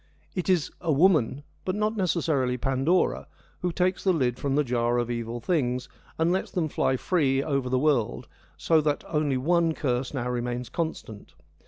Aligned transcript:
It 0.33 0.49
is 0.49 0.71
'a 0.81 0.91
woman,' 0.91 1.43
but 1.63 1.75
not 1.75 1.95
necessarily 1.95 2.57
Pandora, 2.57 3.27
who 3.61 3.71
takes 3.71 4.03
the 4.03 4.11
lid 4.11 4.39
from 4.39 4.55
the 4.55 4.63
Jar 4.63 4.97
of 4.97 5.11
Evil 5.11 5.39
Things 5.39 5.89
and 6.17 6.31
lets 6.31 6.49
them 6.49 6.69
fly 6.69 6.97
free 6.97 7.43
over 7.43 7.69
the 7.69 7.77
world, 7.77 8.27
so 8.57 8.81
that 8.81 9.03
only 9.07 9.37
one 9.37 9.75
curse 9.75 10.11
now 10.11 10.27
remains 10.27 10.69
constant. 10.69 11.35